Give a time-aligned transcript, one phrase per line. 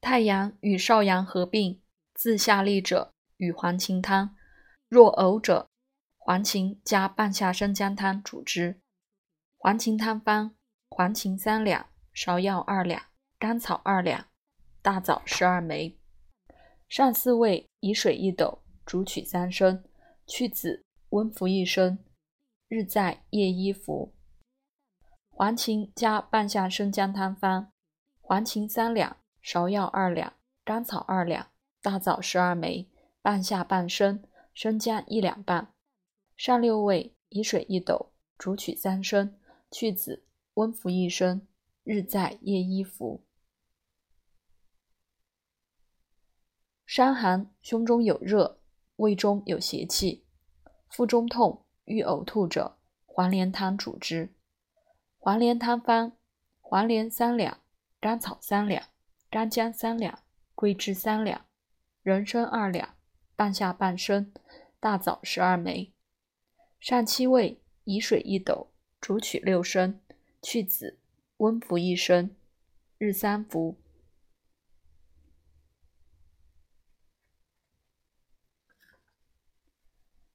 [0.00, 1.80] 太阳与少阳合并，
[2.14, 4.30] 自下利者与黄芩汤；
[4.88, 5.68] 若呕者，
[6.16, 8.80] 黄芩加半夏生姜汤主之。
[9.58, 10.54] 黄芩汤方：
[10.88, 13.02] 黄芩三两，芍药二两，
[13.38, 14.26] 甘草二两，
[14.80, 15.98] 大枣十二枚。
[16.88, 19.84] 上四味，以水一斗，煮取三升，
[20.26, 21.98] 去籽，温服一升，
[22.68, 24.14] 日在，夜一服。
[25.28, 27.70] 黄芩加半夏生姜汤方：
[28.22, 29.18] 黄芩三两。
[29.42, 32.88] 芍药二两，甘草二两，大枣十二枚，
[33.22, 35.72] 半夏半升，生姜一两半。
[36.36, 39.38] 上六味，以水一斗，煮取三升，
[39.70, 40.24] 去籽，
[40.54, 41.46] 温服一升，
[41.84, 43.24] 日在，夜一服。
[46.86, 48.60] 伤寒，胸中有热，
[48.96, 50.26] 胃中有邪气，
[50.88, 54.34] 腹中痛，欲呕吐者，黄连汤主之。
[55.18, 56.16] 黄连汤方：
[56.60, 57.60] 黄连三两，
[58.00, 58.82] 甘草三两。
[59.30, 60.24] 干姜三两，
[60.56, 61.46] 桂枝三两，
[62.02, 62.96] 人参二两，
[63.36, 64.32] 半夏半升，
[64.80, 65.92] 大枣十二枚。
[66.80, 70.00] 上七味，以水一斗，煮取六升，
[70.42, 70.98] 去籽，
[71.36, 72.34] 温服一升，
[72.98, 73.78] 日三服。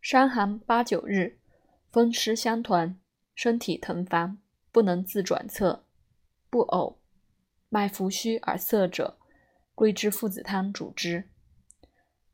[0.00, 1.38] 伤寒八九日，
[1.92, 2.98] 风湿相团，
[3.34, 4.38] 身体疼烦，
[4.72, 5.84] 不能自转侧，
[6.48, 6.96] 不呕。
[7.68, 9.18] 脉浮虚而涩者，
[9.74, 11.30] 桂枝附子汤主之。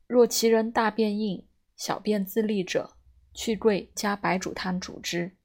[0.07, 2.95] 若其人大便硬、小便自利者，
[3.33, 5.35] 去桂加白术汤主之。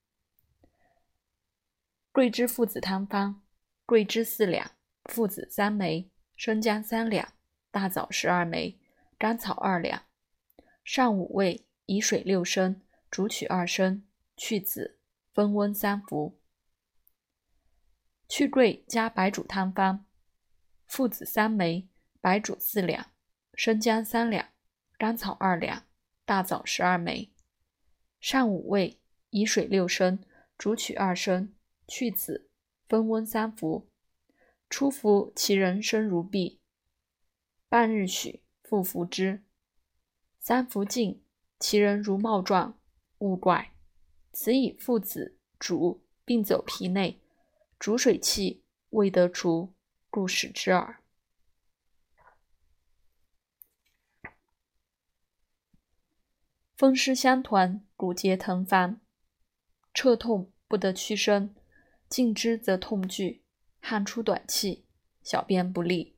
[2.12, 3.42] 桂枝附子汤方：
[3.86, 4.72] 桂枝四两，
[5.04, 7.32] 附子三枚，生姜三两，
[7.70, 8.78] 大枣十二枚，
[9.18, 10.02] 甘草二两。
[10.84, 14.04] 上五味，以水六升，煮取二升，
[14.36, 14.98] 去籽，
[15.32, 16.39] 分温三服。
[18.30, 20.06] 去桂加白术汤方：
[20.86, 21.88] 附子三枚，
[22.20, 23.10] 白术四两，
[23.54, 24.50] 生姜三两，
[24.96, 25.82] 甘草二两，
[26.24, 27.32] 大枣十二枚。
[28.20, 30.22] 上五味，以水六升，
[30.56, 31.52] 煮取二升，
[31.88, 32.48] 去籽，
[32.88, 33.90] 分温三服。
[34.68, 36.60] 初服其人生如碧，
[37.68, 39.42] 半日许，复服之。
[40.38, 41.24] 三服尽，
[41.58, 42.78] 其人如帽状，
[43.18, 43.74] 勿怪。
[44.32, 47.19] 此以附子主并走皮内。
[47.80, 49.72] 煮水气未得除，
[50.10, 51.00] 故使之耳。
[56.76, 59.00] 风湿相团，骨节疼烦，
[59.94, 61.54] 彻痛不得屈伸，
[62.06, 63.42] 近之则痛剧，
[63.80, 64.84] 汗出短气，
[65.22, 66.14] 小便不利，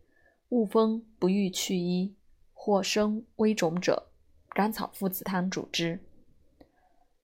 [0.49, 2.17] 恶风不欲去衣，
[2.53, 4.11] 或生微肿者，
[4.49, 6.05] 甘草附子汤主之。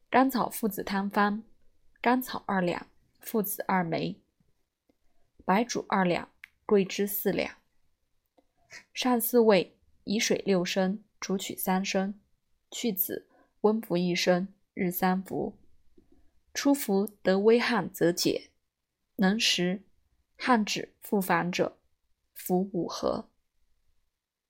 [0.08, 1.42] 甘草附子汤方：
[2.00, 2.86] 甘草二两，
[3.18, 4.20] 附子二枚。
[5.48, 6.28] 白术二两，
[6.66, 7.56] 桂枝四两。
[8.92, 12.20] 上四味，以水六升，煮取三升，
[12.70, 13.26] 去子，
[13.62, 15.56] 温服一升，日三服。
[16.52, 18.50] 初服得微汗则解，
[19.16, 19.84] 能食，
[20.36, 21.78] 汗止复烦者，
[22.34, 23.27] 服五合。